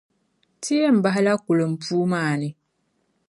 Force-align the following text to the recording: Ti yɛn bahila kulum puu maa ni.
Ti 0.61 0.73
yɛn 0.81 0.97
bahila 1.03 1.33
kulum 1.45 1.73
puu 1.83 2.03
maa 2.11 2.33
ni. 2.41 2.49